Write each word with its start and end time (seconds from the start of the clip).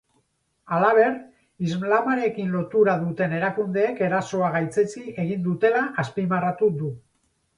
Halaber, 0.75 1.09
islamarekin 1.65 2.49
lotura 2.55 2.95
duten 3.03 3.35
erakundeek 3.41 4.01
erasoa 4.07 4.49
gaitzetsi 4.57 5.05
egin 5.25 5.47
dutela 5.51 5.83
azpimarratu 6.05 6.71
du. 6.81 6.91